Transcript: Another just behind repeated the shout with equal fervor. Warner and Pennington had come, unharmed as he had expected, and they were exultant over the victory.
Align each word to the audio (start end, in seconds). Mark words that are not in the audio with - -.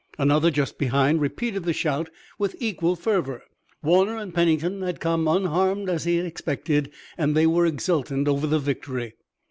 Another 0.17 0.49
just 0.49 0.79
behind 0.79 1.21
repeated 1.21 1.61
the 1.63 1.73
shout 1.73 2.09
with 2.39 2.55
equal 2.59 2.95
fervor. 2.95 3.43
Warner 3.83 4.17
and 4.17 4.33
Pennington 4.33 4.81
had 4.81 4.99
come, 4.99 5.27
unharmed 5.27 5.91
as 5.91 6.05
he 6.05 6.15
had 6.15 6.25
expected, 6.25 6.89
and 7.19 7.37
they 7.37 7.45
were 7.45 7.67
exultant 7.67 8.27
over 8.27 8.47
the 8.47 8.57
victory. 8.57 9.13